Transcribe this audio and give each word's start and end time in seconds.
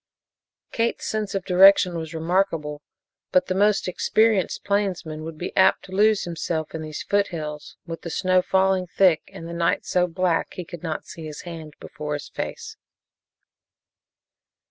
Kate's 0.71 1.05
sense 1.05 1.35
of 1.35 1.45
direction 1.45 1.95
was 1.95 2.15
remarkable, 2.15 2.81
but 3.31 3.45
the 3.45 3.53
most 3.53 3.87
experienced 3.87 4.63
plainsman 4.63 5.23
would 5.23 5.37
be 5.37 5.55
apt 5.55 5.83
to 5.85 5.91
lose 5.91 6.23
himself 6.23 6.73
in 6.73 6.81
these 6.81 7.03
foothills, 7.03 7.77
with 7.85 8.01
the 8.01 8.09
snow 8.09 8.41
falling 8.41 8.87
thick 8.87 9.21
and 9.31 9.47
the 9.47 9.53
night 9.53 9.85
so 9.85 10.07
black 10.07 10.55
he 10.55 10.65
could 10.65 10.81
not 10.81 11.05
see 11.05 11.27
his 11.27 11.41
hand 11.41 11.75
before 11.79 12.13
his 12.15 12.29
face. 12.29 12.77